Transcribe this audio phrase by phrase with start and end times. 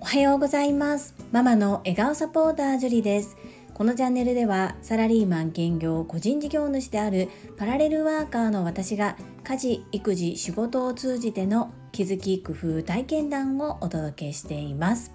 [0.00, 1.14] おはようございます。
[1.30, 3.36] ママの笑顔サポータージュリです。
[3.74, 7.28] このチャンネルではサラリーマン兼業個人事業主である
[7.58, 15.12] パラレルワーカーの私が家事育児仕事を通じての気づき工夫体験談をお届けしています。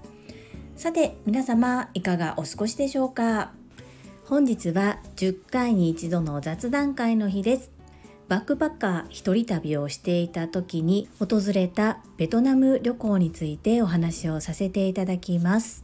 [0.76, 3.54] さて皆様いかがお過ごしでしょうか？
[4.26, 7.75] 本日は10回に一度の雑談会の日です。
[8.28, 15.84] バックパッカー一人旅をしていた時に訪れたベトナム旅行についてお話をさせていただきます。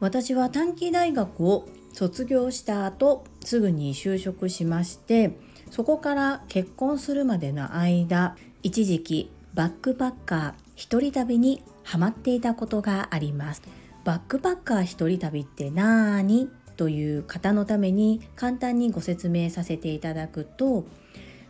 [0.00, 5.38] 私は短期大学を卒業した後すぐに就職しまして
[5.70, 13.62] そこから結婚するまでの間一時期バックパッカー一人旅にハマっていたことがあります。
[14.04, 16.48] バックパッカー一人旅って何？
[16.76, 20.84] という方のために簡単にご説明させていただくと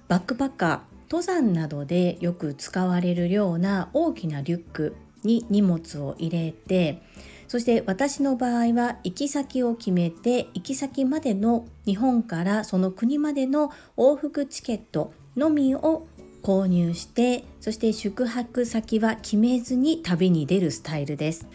[0.09, 7.03] バックパッカー登山などでよく使われるような大きなリュックに荷物を入れて
[7.49, 16.07] そして私の場合は行き先を決めて行き先までの日本からその国までの往復チケットのみを
[16.43, 21.49] 購入してそして宿泊先は決めずに旅に出るスタイルです。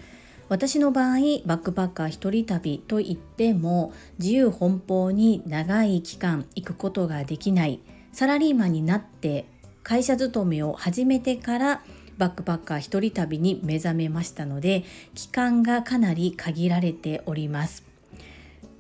[0.49, 7.79] 私の場合バックパッカー一人旅といっても自由奔放に長い期間行くことができない。
[8.11, 9.45] サラリーマンになって
[9.83, 11.81] 会社勤めを始めてから
[12.17, 14.83] バックパッカー一人旅に目覚めましたので
[15.15, 17.83] 期間がかなり限られております。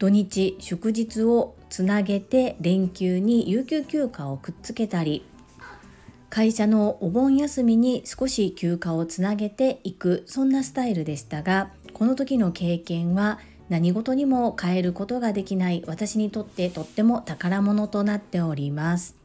[0.01, 5.23] 土日祝日をつなげて連休に有給休暇をくっつけたり
[6.31, 13.37] 会社のお盆休みに少し休暇をつなげていくそんなスタイルでしたがこの時の経験は
[13.69, 19.20] 何事にも変えることができない私にとってとっても宝物となっております。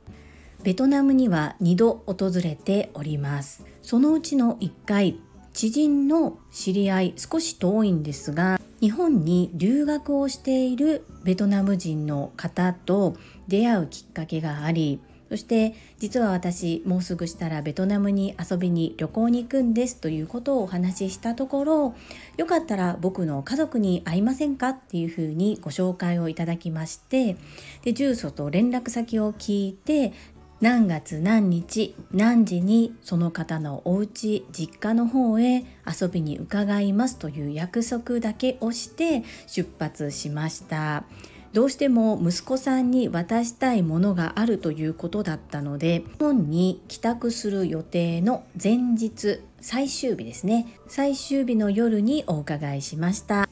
[0.67, 3.65] ベトナムには2度訪れております。
[3.83, 5.21] そのうちの1回
[5.53, 13.15] 知人の知り合い少し遠いんですが日本に留学をしているベトナム人の方と
[13.47, 21.95] 出会うきっかけがありそして実は私もうすぐしたらベトナムに遊びに旅行に行くんですということをお話ししたところ
[22.37, 27.37] よかったら僕の家族に会いませんかっていうふうにご紹介をいただきまして
[27.83, 30.13] で住所と連絡先を聞いて
[30.61, 41.05] 何月何日何時にその方のお家実家の方へ遊びに伺いますという約束だけをして出発しました。
[41.53, 50.67] どうしても息子さんに渡したいものがあるということだったので日本に帰宅する予定の前日最終日ですね。
[50.89, 53.49] 最終日の夜にお伺いしました。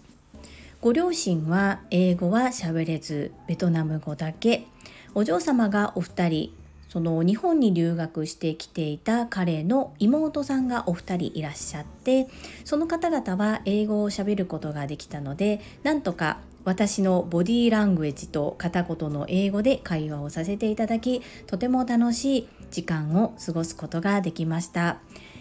[0.80, 4.66] ご両親は英語は喋れずベトナム語だけ。
[5.14, 6.63] お嬢様がお二人
[6.94, 12.28] その日本に留学してきていた彼の妹さんがお二人いらっしゃって
[12.64, 25.00] その方々は英語をしゃべることができたのでなんとか私のボディーラングエッジと片言の英語で会話をさせていただきとても楽しい時間を過ごすことができました。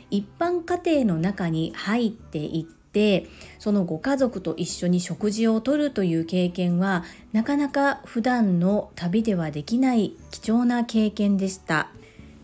[0.09, 3.25] 一般家庭の中に入っていってって
[3.57, 11.89] そのご家族と一緒に食事をとるという経験はなかなか普段の旅ではできない貴重な経験でした。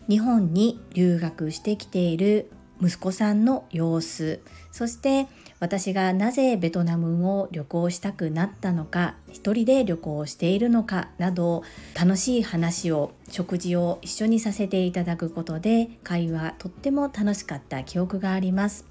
[0.08, 2.50] 日本に留学してきている
[2.82, 4.40] 息子さんの様子。
[4.72, 5.28] そして
[5.60, 11.62] 私がなぜベトナムを旅行したくなったのか一人で旅行しているのかなど
[11.94, 18.86] 楽しい話を食事を一緒にさせていただくことで会話とっても楽しかった記憶があります。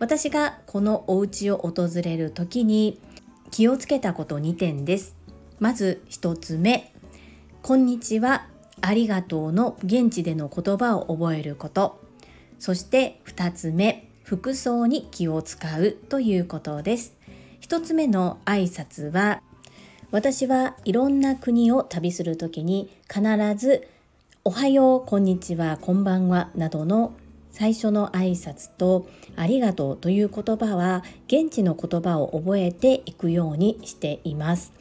[0.00, 2.98] 私がこのお家を訪れる時に
[3.50, 5.14] 気をつけたこと2点です。
[5.58, 6.90] まず1つ目、
[7.60, 8.46] こんにちは、
[8.80, 12.00] ありがとうの現地での言葉を覚えること。
[12.58, 17.14] そして2つ目、服装に気を使うということです。
[17.60, 19.42] 1つ目の挨拶は、
[20.10, 23.22] 私はいろんな国を旅する時に必
[23.54, 23.86] ず
[24.44, 27.12] おはよう、こんにちは、こんばんはなどの
[27.60, 34.72] 最初の挨拶とありがとうという言葉は現地の言葉を覚えていくようにしています。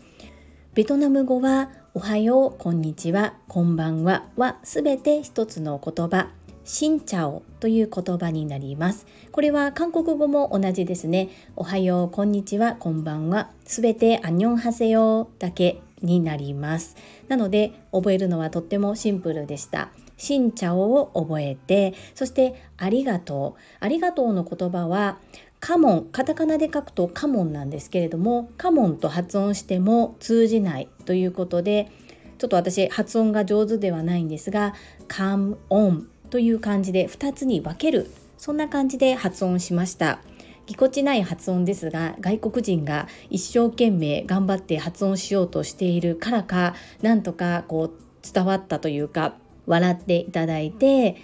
[0.75, 6.29] ベトナム語はおはよう、こんにちは、こんばんははすべて一つの言葉。
[6.63, 9.07] シンチャオという言葉になります。
[9.33, 11.27] これは韓国語も同じですね。
[11.57, 13.51] おはよう、こんにちは、こんばんは。
[13.65, 16.95] すべてアニョンハセヨだけになります。
[17.27, 19.89] なので覚えるのはとってもシンプルでした。
[20.19, 23.61] 新茶を覚えてそしてありがとう。
[23.79, 25.17] ありがとうの言葉は
[25.59, 31.91] カモンカタカナで書くとカモンなんですけれどもカモンと発音しても通じないということで
[32.37, 34.73] ちょっと私発音が上手ではないんですが
[35.07, 40.21] カムオンという感じで2つに分けるそんな感じで発音しました。
[40.65, 47.91] ぎこちない発音ですが外国人が一生懸命頑張って発音しようとしているからかなんとかこう
[48.21, 49.35] 伝わったというか
[49.69, 51.15] 笑っていただいて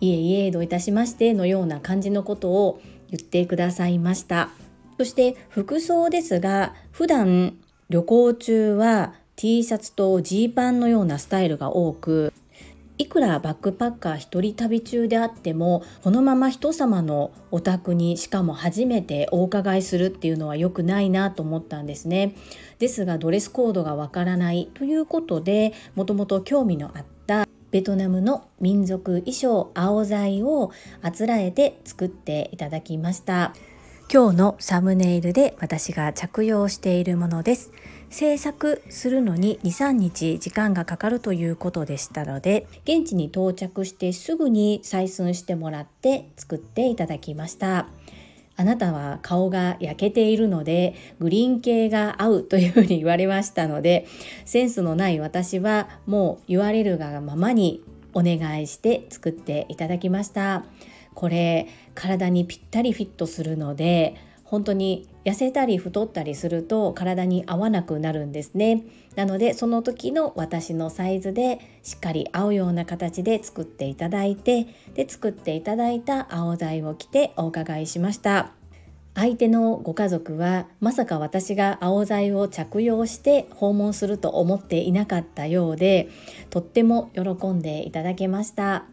[0.00, 2.80] いえいえどういたしましてのような感じのことを
[3.10, 4.50] 言ってくださいました。
[4.98, 7.56] そして服装ですが普段
[7.88, 12.32] 旅行中は T シャツとジーパンのようなスタイルが多く
[12.96, 22.36] いくらバックパッカー一人旅中であってもこのまま人様のお宅にしかも初めてお伺いするっていうのは良くないなと思ったんですね。
[22.78, 27.13] ですがドレスコードがわからないということでもともと興味のあった
[27.74, 30.70] ベトナムの民族衣装青材を
[31.02, 33.52] あつらえて作っていただきました。
[34.08, 37.72] 今日のサムネイルで私が着用しているものです。
[38.10, 47.88] 制作するのに23日時間がかかるということでしたので現地に到着してすぐに採寸してもらって作っていただきました。
[48.56, 54.06] あなたは顔が焼けているのでグリーン系が合うというふうに言われましたので
[54.44, 60.64] センスのない私はもう言われるがままにお願いして作っていただきました。
[61.14, 68.84] これ体にぴったりフィットするので本当に痩せたり太ったりすると体に合わなくなるんですね。
[69.16, 78.52] なのでその時の私のサイズでしっかり合うような形で作っていただいてで作っていただいた青材を着てお伺いしました。
[79.14, 86.08] 相手のご家族はまさか私が青材を着用して訪問すると思っていなかったようで
[86.50, 88.86] とっても喜んでいただけました。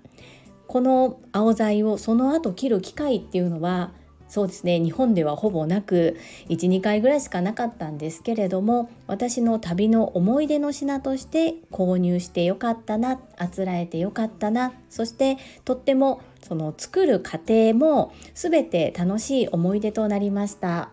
[0.67, 3.91] この青材をその後切る機会っていうのは
[4.31, 6.17] そうですね日本ではほぼなく
[6.47, 20.91] 12回ぐらいしかなかったんですけれども私の旅の思い出の品として購入してよかったなあつらえてよかったなそしてとってもその作る過程も全て楽しい思い出となりました。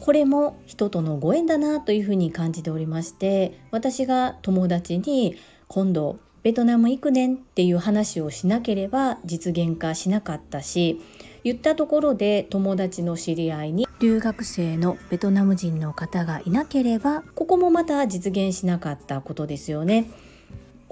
[0.00, 5.36] これも人とのご縁だなというふうに感じておりまして私が友達に
[5.68, 11.00] 今度ベトナム行くねんっていう話をしなければ実現化しなかったし
[11.44, 20.10] 言ったところで友達の知り合いに留学生のベトナム人の方がいなければここもまた実現しなかったことですよね。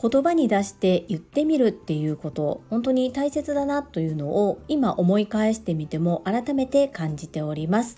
[0.01, 7.97] 言葉に出して言ってみるっていうこと本当に大切だなというのを今思い返してみても改めて感じております。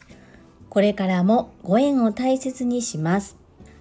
[0.68, 3.36] これからもご縁を大切にします。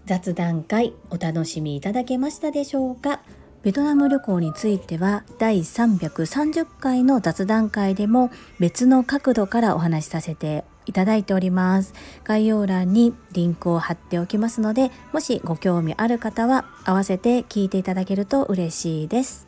[0.06, 3.22] 雑談会お楽しみいただけましたでしょうか？
[3.64, 8.30] ベトナム旅行については第330回の雑談会でも
[8.60, 11.94] 別の角度からお話しさせていただいております。
[12.26, 19.48] 概要欄にリンクを貼っておきますのでもしご興味ある方は合わせて聞いていただけると嬉しいです。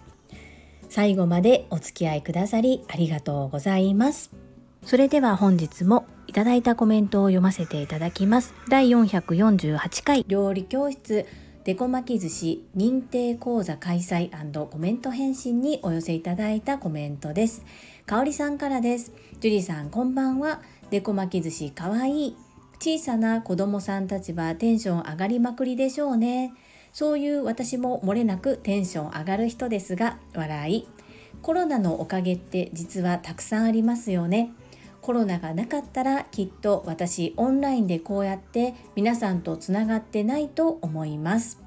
[0.87, 4.31] 最後までお付き合いくださりありがとうございます。
[4.85, 8.53] それでは本日もいただいたコメントを読ませていただきます。
[8.69, 10.23] 第448回。
[10.27, 11.25] 料理教室。
[11.65, 14.29] デコ巻き寿司認定講座開催
[14.67, 17.65] コメント返信にお寄せいただいたコメントです。
[18.05, 19.11] かおりさんからです。
[19.39, 20.61] ジュリさんこんばんは。
[20.91, 22.37] デコ巻き寿司かわいい。
[22.79, 26.53] 小さな子供さんたちはテンション上がりまくりでしょうね。
[26.93, 30.87] そういう私も漏れなくテンション上がる人ですが、笑い。
[31.41, 34.51] コロナのおかげって実はたくさんありますよね。
[35.05, 41.61] コロナがなかったらきっと私オンラインでこうやって皆さんとつながってないと思います。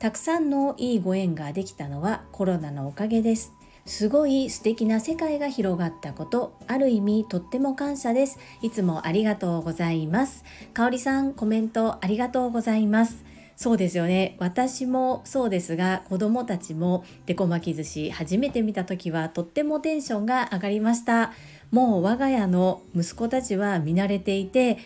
[0.00, 3.52] たくさんのいいご縁ができたのはコロナのおかげです。
[3.86, 8.40] すごい素敵な世界が広がったことある意味とっても感謝です。
[8.62, 10.42] いつもありがとうございます。
[10.74, 13.24] かおりさんコメントありがとうございます。
[13.54, 14.34] そうですよね。
[14.40, 21.32] 私もそうですが子供たちもデコ巻き寿司初めて見た時はとってもテンションが上がりました。
[21.72, 24.78] もう我が家の息子たちは見慣れていて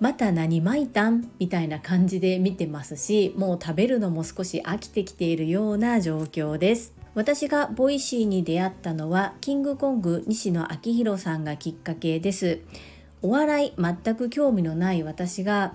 [0.00, 1.30] また何巻いたん？
[1.38, 6.94] みたいな感じで見てますしもう食べるのも少し飽きてきているような状況です。
[7.14, 12.60] 私が Voicy に出会ったのはキングコング西野亮廣さんがきっかけです。
[13.20, 15.74] お笑い全く興味のない私が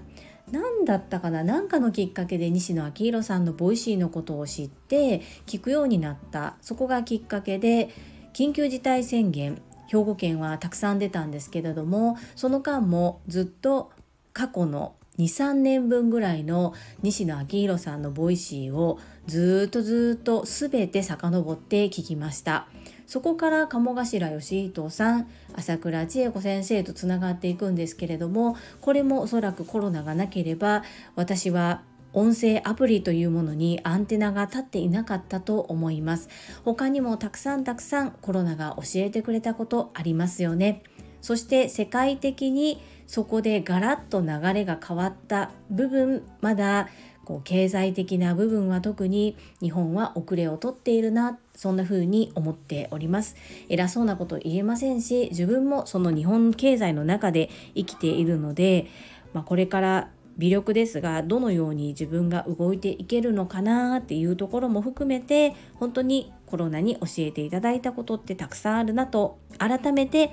[0.52, 1.44] 何だったかな？
[1.44, 6.56] 何かのきっかけで西野亮廣さんの Voicy のことを知って聞くようになった。
[6.62, 7.90] そこがきっかけで
[8.34, 13.92] 緊急事態宣言兵庫県はたくさん出たんですけれどもその間もずっと
[14.34, 22.68] 過去の23年分ぐらいの西野亮廣さんの Voicy をずっとずっと全て遡って聞きました。
[23.08, 30.84] そこから鴨頭義人さん朝倉千恵子先生とつながっていくんですけれどもこれもおそらくコロナがなければ
[31.16, 36.30] 私は音声アプリというものにアンテナが立っていなかったと思います。
[36.64, 40.84] 他にもたくさんたくさんコロナが教えてくれたことありますよね。
[41.22, 46.90] そして世界的にそこでガラッと流れが変わった部分まだ
[47.28, 53.36] こう経済的な部分は特に日本は遅れをとっているなそんな風に思っております。
[53.68, 58.88] 偉そうなこと言えませんし自分もその日本経済の中で生きているので、
[59.34, 70.32] まあ、これから微力ですがどのように自分が動いていけるのかなっていうところも含めて本当にコロナに教えていただいたことってたくさんあるなと改めて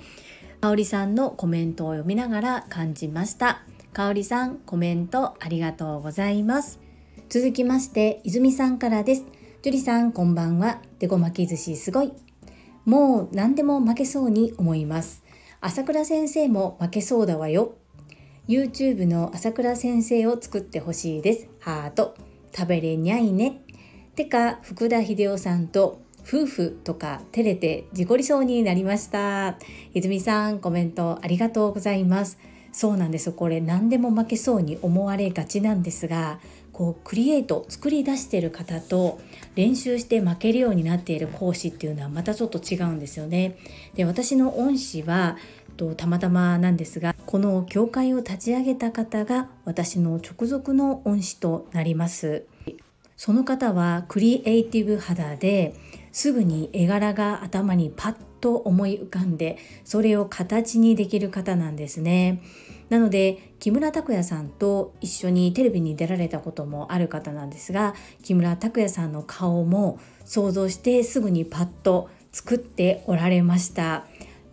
[0.61, 3.62] かおりさんのコメントを読みながら感じました。
[3.92, 6.80] かおりさんコメントありがとうございます。
[7.28, 9.25] 続きまして泉さんからです。
[9.62, 10.80] 樹里さんこんばんは。
[10.99, 12.12] でこ巻き寿司すごい。
[12.87, 15.23] もう何でも負けそうに思います。
[15.61, 17.75] 朝倉先生も負けそうだわよ。
[18.46, 21.48] YouTube の朝倉先生を作ってほしいです。
[21.60, 22.14] ハート。
[22.54, 23.62] 食べれにゃいね。
[24.16, 29.56] てか福田秀夫さんと夫婦とか照れて事故りそうになりました。
[29.94, 32.38] 泉さんコメントありがとうございます。
[32.70, 33.32] そうなんです。
[33.32, 36.38] これ何でも負けそうに思われがちなんですが
[36.74, 39.20] こうクリエイト作り出している方と
[39.54, 43.56] 練習して負けるようになっている講師っていうのはまたちょっと違うんですよね。
[43.94, 45.38] で私の恩師は
[45.74, 52.44] とたまたまなんですがこの教会を立ち上げた方が私の直属の恩師となります
[53.16, 55.74] その方はクリエイティブ肌で
[56.12, 62.42] すぐに絵柄が頭にパッと思い浮かんでそれを形にできる方なんですね。
[62.90, 74.04] なので木村拓哉さんと一緒にテレビに出られたこともある方なんですが木村拓哉さんの顔も想像してすぐにパッと作っておられました。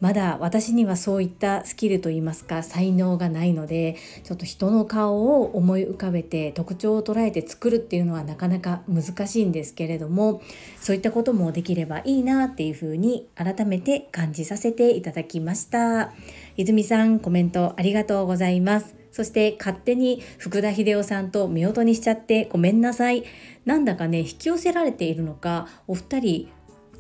[0.02, 10.42] まだ私にはそういったスキルといいますか才能がないのでちょっと人の顔を思い浮かべて特徴を捉えて作るっていうのはなかなか難しいんですけれども
[10.82, 16.12] そういったこともできればいいなっていうふうに改めて感じさせていただきました。
[16.58, 18.96] 泉さんコメントありがとうございます。
[19.12, 23.24] そして勝手に福田秀夫さんと夫婦にしちゃってごめんなさい。
[23.66, 26.50] なんだかね引き寄せられているのかお二人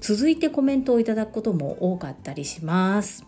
[0.02, 3.26] 続いてコメントをいただくことも多かったりします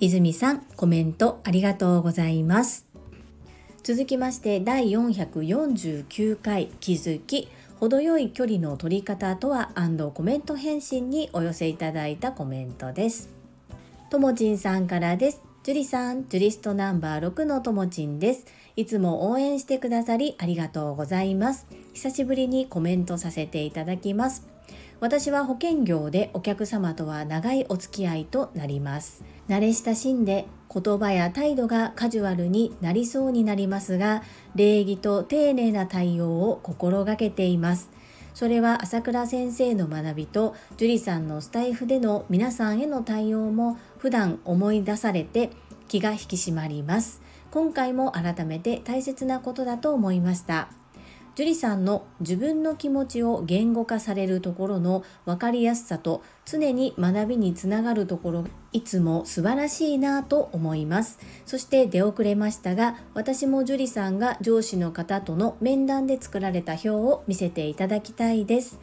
[0.00, 2.86] 泉さんコメントありがとうございます
[3.84, 7.48] 続きまして第449回気づき
[7.80, 9.70] 程よい距離の取り方とは
[10.12, 13.30] コメント返信にお寄せいただいたコメントです
[14.10, 18.46] ともちんさんからですジュリさん、ジュリストナンバー6のともちんです。
[18.74, 21.68] いつも応援してくださりありがとうございます。
[21.94, 24.51] 久しぶりにコメントさせていただきます。
[25.02, 29.24] 私は保険業でお客様とは長いお付き合いとなります。
[29.48, 34.22] 慣れ親しんで言葉や態度がカジュアルになりそうになりますが
[34.54, 37.90] 礼儀と丁寧な対応を心がけています。
[38.32, 45.50] それは朝倉先生の学びと樹里さんのスタイフでの皆さんへの対応も普段思い出されて
[45.88, 47.20] 気が引き締まります。
[47.50, 50.68] 今回も改めて大切なことだと思いました。
[51.34, 68.78] 樹里さんの自分の気持ちを言語化されるところの分かりやすさと常に学びにつながるところいつも素晴らしいなと思いますそして出遅れましたが私も樹里さんが上司の方との面談で作られた表を見せていただきたいです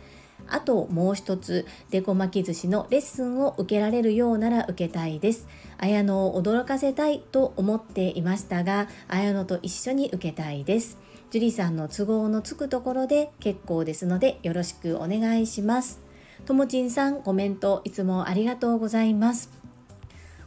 [0.48, 5.48] あともう一つ、デコ巻き寿司のレッスンを受けられるようなら受けたいです。
[5.78, 10.98] 綾野を驚かせたいと思っていましたが、綾野と一緒に受けたいです。
[11.32, 16.00] 樹里さんの都合のつくところで結構ですのでよろしくお願いします。
[16.46, 19.52] ともちんさんコメントいつもありがとうございます。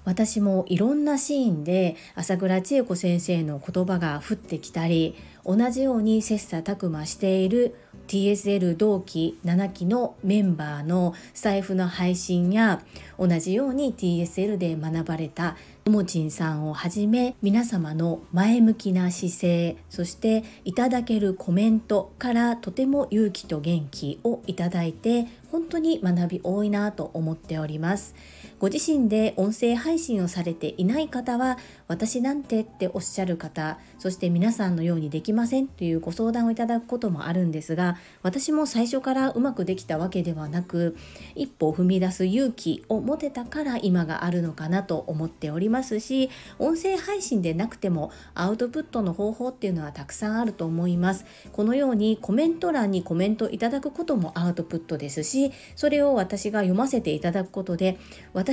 [0.04, 12.82] 私もいろんなシーンで朝倉千恵子先生の言葉が降ってきたり同じように切磋琢磨している TSL 同期7期のメンバーの財布の配信や
[13.18, 28.14] 同じように TSL で学ばれたともちんさんをはじめ皆様の前向きな姿勢そしていただけるコメントからとても勇気と元気をいただいて本当に学び多いなと思っております。
[28.62, 40.96] ご自身で音声配信をされていない方は私なんてっておっしゃる方そして皆さんのようにできませんというご相談をいただくこともあるんですが私も最初からうまくできたわけではなく
[41.34, 51.24] 一歩踏み出す勇気を持てたから今があるのかなと思っておりますし音声配信でなくてもアウトプットの方法っていうのはたくさんあると思います。
[51.50, 57.98] このようにコメント欄にコメントいただくこともアウトプットですしそれを私が読ませていただくことで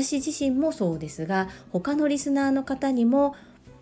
[0.04, 3.36] 私自身もそうですが他のリスナーの方にも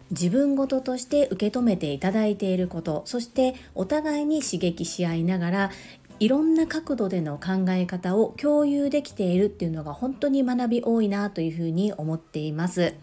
[0.09, 5.71] 自分事として受け止めていただいていることそしてお互いに刺激し合いながら
[6.19, 12.95] いろんな角度での考え方を共有できているっていうのが本当に学び多いなというふうに思っています。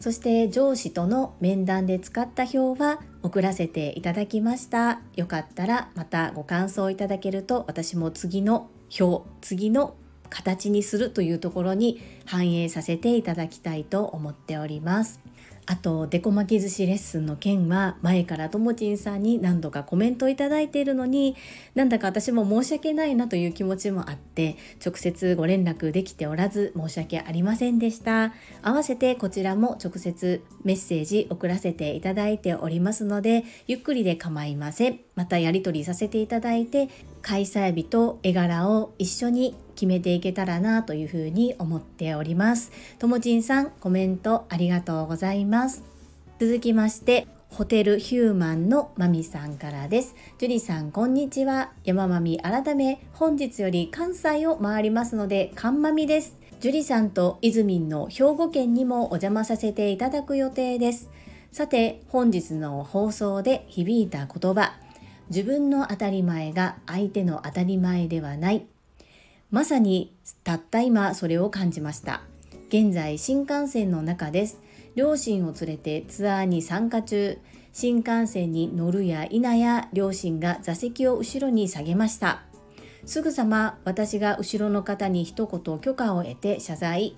[0.00, 5.00] そして上司との面談で使った表は送らせていただきました。
[5.16, 9.96] よかったらまたご感想いただけると私も次の表次の
[10.30, 15.20] 形にするというところに反映させていただきたいと思っております。
[15.68, 21.34] あとデコ巻き寿司レッスンの件は前からともちんさんに何度かコメントいただいているのに
[21.74, 28.32] なんだか私も申し訳ないなという気持ちもあって直接ご連絡できておらず申し訳ありませんでした。
[28.62, 35.00] 合わせてこちらも直接メッセージ送らせていただいておりますのでゆっくりで構いません。
[35.16, 36.88] またやり取りさせていただいて
[37.22, 45.84] 開催日と絵柄を一緒に決めていけたらなというふうに思っておりますともちんさんコメントありがとうございます
[46.40, 50.14] 続きましてホテルヒューマンのまみさんからです。
[50.38, 51.72] 樹里さん、こんにちは。
[51.84, 56.36] 山まみ改め、本日より関西を回りますので、かんまみです。
[56.60, 61.08] 樹里さんといずみんの兵庫県にもお邪魔させていただく予定です。
[61.50, 64.74] さて、本日の放送で響いた言葉、
[65.30, 68.66] 自分の当たり前が相手の当たり前ではない
[69.50, 70.12] まさに
[70.42, 72.22] たった今それを感じました。
[72.68, 74.60] 現在新幹線の中です。
[74.96, 77.38] 両親を連れてツアーに参加中。
[77.72, 82.42] 新幹線に乗るや否や両親が座席を後ろに下げました。
[83.04, 87.16] すぐさま私が後ろの方に一言許可を得て謝罪。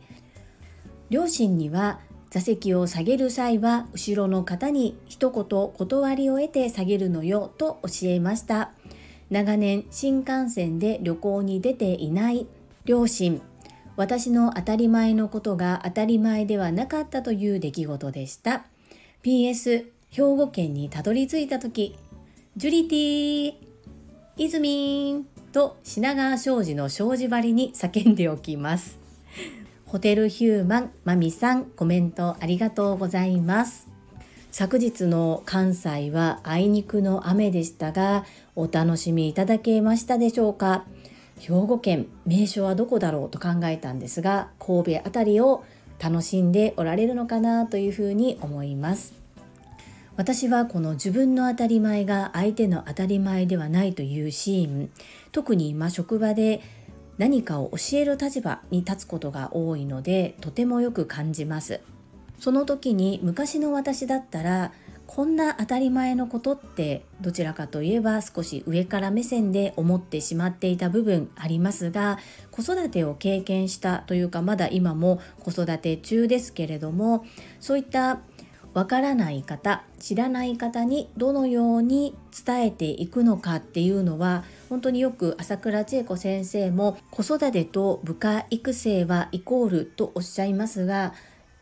[1.10, 8.72] 両親には座席を下げる際は後ろの方に一言断りを得て下げるのよと教えました。
[9.30, 12.46] 長年新幹線で旅行に出ていない
[12.84, 13.42] 両親。
[13.96, 18.64] 私の当たり前のことが当たり前ではなかったという出来事でした。
[19.22, 21.96] PS 兵庫県にたどり着いた時
[22.56, 23.54] ジュリティー
[24.36, 28.98] イズミンと品川庄司の庄司張りに叫んでおきます。
[29.84, 33.97] ホテルヒューマンマミさんコメントありがとうございます。
[34.50, 38.24] 昨日の関西はあいにくの雨でしたが
[38.56, 40.84] お楽しみいただけましたでしょうか？
[41.38, 45.64] 兵庫県名所はどこだろうと考えたんですが神戸辺りを
[46.00, 49.14] 楽しんでおられるのかなというふうに思います。
[50.16, 54.90] 私はこの自分の当たり前が相手の当たり前ではないというシーン。
[55.30, 56.60] 特に今職場で
[57.18, 61.80] 何かを教える立場に立つことが多いのでとてもよく感じます。
[62.38, 64.72] その時に昔の私だったら
[65.08, 72.18] こんな当たり前のことってどちらかといえば少し上から目線で思ってしまっていた部分ありますが
[72.50, 77.24] 子育てを経験したというかまだ今も子育て中ですけれども
[77.58, 78.20] そういった
[78.74, 91.14] わからない方知らない方にどのように伝えていくのかっていうのは本当によく朝倉千恵子先生も子育てと部下育成はイコールとおっしゃいますが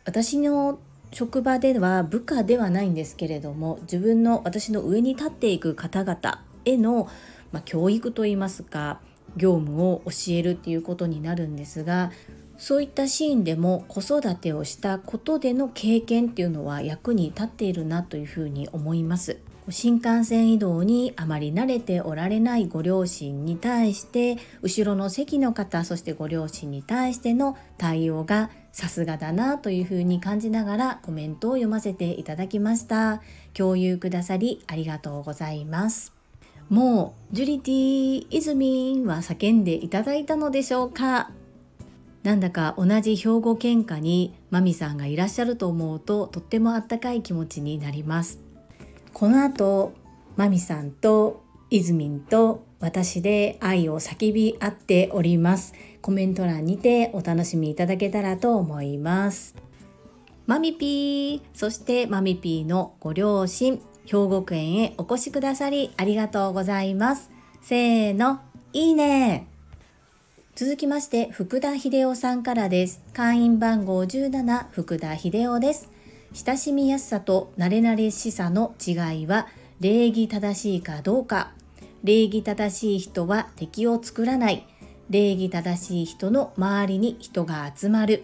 [0.07, 0.79] 私の
[1.11, 7.09] 職場では部下ではないんですけれども自分の私の上に立っていく方々への、
[7.51, 9.01] まあ、教育といいますか
[9.35, 12.11] 業務を教えるっていうことになるんですが
[12.57, 19.37] そういったシーンでも子育てをしたことでの経験っていうのは役に立っているなというふうに思います。
[19.69, 33.23] 新幹線移動にあまり慣れておられないご両親に対して後ろの席の方そしてご両親に対しての対応がさすがだなというふうに感じながらコメントを読ませていただきました。
[33.55, 36.13] 共有くださりありがとうございます。
[36.69, 41.31] もうジュリティイズミンは叫んでいただいたのでしょうか？
[42.21, 48.39] なんだか同じ兵庫県下にマミさんがいらっしゃると思うととってもあったかい気持ちになります。
[49.11, 49.93] この後
[50.35, 55.73] マミさんとイズミンと私で愛を叫び合っております。
[56.01, 59.55] コメント欄にてお楽しみいただけたらと思います。
[60.45, 67.29] マミピーそしてマミピーのご両親兵庫県へお越しくださりありがとうございます。
[67.61, 68.39] せーの
[68.71, 69.47] いいね。
[70.55, 73.01] 続きまして福田秀夫さんからです。
[73.13, 75.91] 会員番号17福田秀夫です。
[76.33, 79.47] 親しみやすさと慣れ慣れしさの違いは
[79.81, 81.56] 礼儀正しいかどうか。
[82.03, 84.67] 礼儀正しい人は敵を作らない。
[85.09, 88.23] 礼儀正しい人の周りに人が集まる。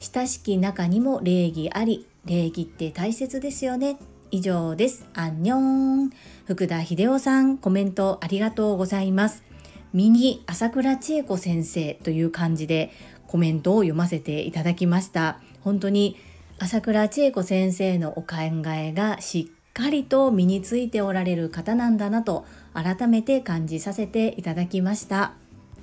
[0.00, 2.06] 親しき中にも礼儀あり。
[2.24, 3.96] 礼儀って大切ですよね。
[4.30, 5.06] 以上です。
[5.14, 6.10] アンニョン。
[6.46, 9.44] 福田秀夫さんコメントありがとうございます。
[9.92, 12.90] 右朝倉千恵子先生という感じで
[13.26, 15.40] コメントを読ませていただきました。
[15.60, 16.16] 本当に
[16.58, 18.36] 朝倉千恵子先生のお考
[18.76, 22.46] えがしっかりと身についておられる方なんだなと
[22.76, 25.32] 改めて感じさせていただきました。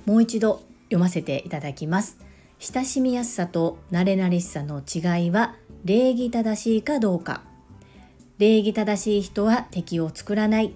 [0.06, 2.18] もう一度読ませていただきます。
[2.60, 7.42] 親しみやすさと慣れ慣れしさの違いは礼儀正しいかどうか。
[8.38, 10.72] 礼儀正しい人は敵を作らない。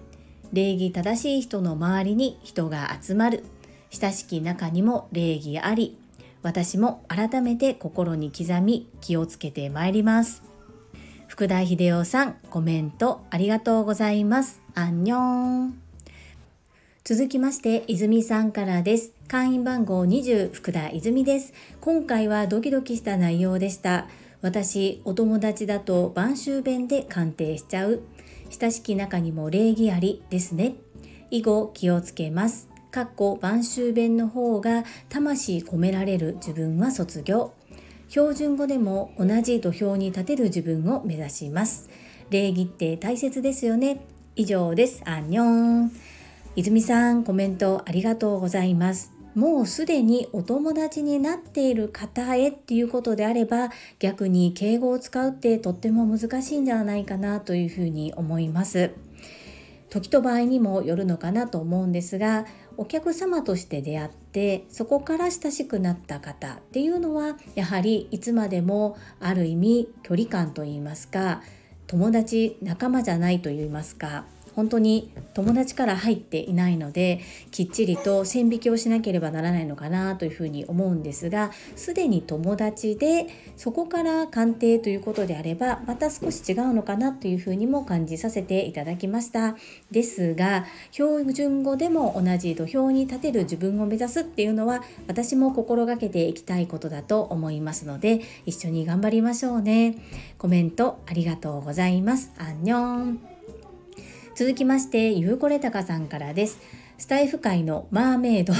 [0.53, 3.45] 礼儀正しい人の周りに人が集まる。
[3.91, 5.97] 親しき中にも礼儀あり。
[6.43, 10.43] 私も改めて心に刻み気をつけてまいります。
[11.29, 14.61] 福田秀夫さんコメントありがとうございます。
[14.75, 15.88] アンニョン。
[17.09, 19.15] 続きまして泉さんからです。
[19.29, 21.55] 会員番号20福田泉です。
[21.81, 24.09] 今回はドキドキした内容でした。
[24.43, 28.03] 私お友達だと晩秋弁で鑑定しちゃう。
[28.51, 30.75] 親しき中にも礼儀ありですね。
[31.31, 32.69] 以後気をつけます。
[32.91, 37.55] かっこ晩秋弁の方が魂込められる自分は卒業。
[38.11, 41.89] 標準語でも同じ土俵に立てる自分を目指します。
[42.29, 44.05] 礼儀って大切ですよね。
[44.37, 45.01] 以上です。
[45.07, 45.43] アンニョ
[45.87, 46.08] ン。
[46.59, 49.13] 泉さんコメントありがとうございます。
[49.37, 58.91] もうすでにお友達になっている方へっていうことであれば逆に敬語を使うってとっても難しいんじゃないかなというふうに思います。
[59.89, 62.45] 時と場合にもよるのかなと思うんですが
[62.77, 71.41] お客様として出会ってそこから親しくなった方っていうのはやはりいつまでもある意味距離感といいますか
[71.87, 74.25] 友達仲間じゃないといいますか
[74.59, 77.21] 本当に友達から入っていないので
[77.53, 89.57] きっちりと線引きをしなければならないのかなというふうに思うんですがすでに友達でそこから鑑定ということであればまた少し違うのかなというふうにも感じさせていただきました。
[89.93, 99.95] ですが標準語でも同じ土俵に立てる自分を目指すっていうのは私も心がけていきたいことだと思いますので一緒に頑張りましょうね。
[100.37, 102.33] コメントありがとうございます。
[102.39, 103.38] アンニョン。
[104.39, 106.61] 続きまして、ゆうこれたかさんからです。
[106.97, 108.53] スタイフ界のマーメイド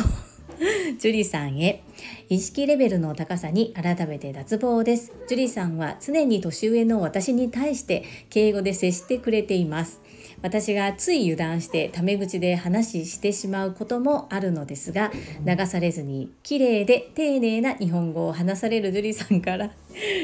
[0.99, 1.85] ジュリさんへ
[2.29, 5.13] 意識レベルの高さに改めて脱帽です。
[5.29, 10.01] ジュリさんは常に年上の私に対して敬語で接してくれています。
[10.43, 15.13] 私がつい油断してタメ口で話してしまうこともあるのですが
[15.45, 19.73] 流されずに綺麗で丁寧な日本語を話されるジュリさんから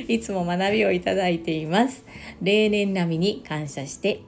[0.06, 2.04] いつも学びをいただいています
[2.40, 4.20] 例年並みに感謝して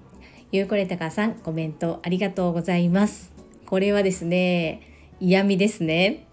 [0.53, 3.33] ゆうこれたかさん、コメントありがとうございます。
[3.67, 4.81] これはですね、
[5.19, 6.27] 嫌味ですね。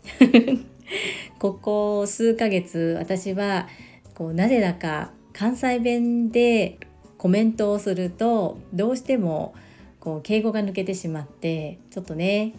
[1.39, 3.67] ここ数ヶ月、私は、
[4.13, 6.77] こう、なぜだか関西弁で
[7.17, 9.55] コメントをすると、どうしても、
[9.99, 12.53] こう、敬語が抜けてしまって、ちょっとね、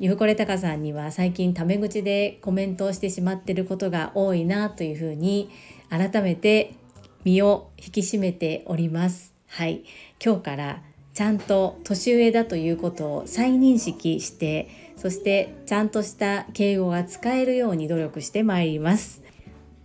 [0.00, 5.50] ゆうこれたかさんには最近タメ口でコメントをしてしまってることが多いなというふうに
[5.88, 6.74] 改めて
[7.22, 9.34] 身を引き締めております。
[9.46, 9.84] はい。
[10.24, 10.82] 今日から
[11.14, 19.22] ちゃんと年上だということを再認識してそしてちゃんとした敬語が使えるように努力してまいります。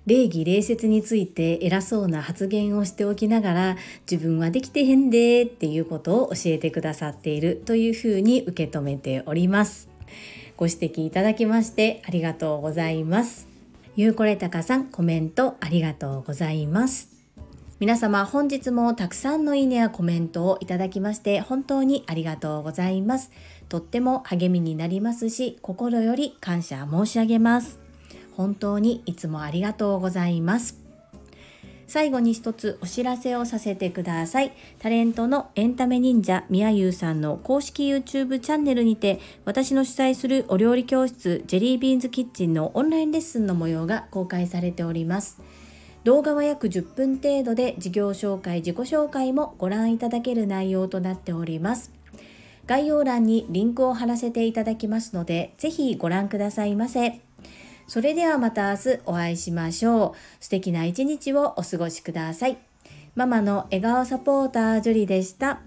[0.05, 3.77] 礼儀礼節について偉そうな発言をしておきながら
[4.09, 9.87] 自分はできてへんでっていうことを教えてくださっているというふうに受け止めております。
[10.57, 13.47] ご指摘いただきましてありがとうございます。
[13.95, 17.18] ゆうこれたかさんコメントありがとうございます。
[17.79, 23.31] 皆様本日もたくさんのいいねやコメントをいただきまして本当にありがとうございます。
[23.69, 27.79] とっても励みになりますし心より感謝申し上げます。
[28.35, 30.77] 本当にいつもありがとうございます。
[31.87, 34.51] 最後に一つお知らせをさせてください。
[34.79, 45.41] タレントのエンタメ忍者みやゆうさんの公式 YouTube チャンネルにて私の主催するお料理教室ジェリービーンズキッチンのオンラインレッスンの模様が公開されております。
[46.03, 51.91] 動画は約10分程度で事業紹介、自己紹介もご覧いただける内容となっております。
[52.65, 57.19] 概要欄にリンクを貼らせていただきますので、ぜひご覧くださいませ。
[57.87, 60.43] それではまた明日お会いしましょう。
[60.43, 62.57] 素敵な一日をお過ごしください。
[63.15, 65.61] ママの笑顔サポータージュリでした。